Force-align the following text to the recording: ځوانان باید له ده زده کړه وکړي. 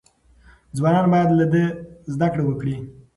ځوانان 0.77 1.05
باید 1.13 1.29
له 1.39 1.45
ده 1.53 1.63
زده 2.13 2.27
کړه 2.33 2.43
وکړي. 2.45 2.75